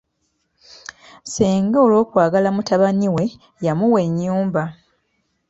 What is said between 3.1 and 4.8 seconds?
we yamuwa ennyumba.